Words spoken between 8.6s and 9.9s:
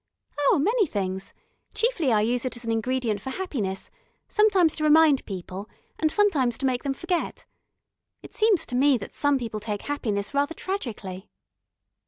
to me that some people take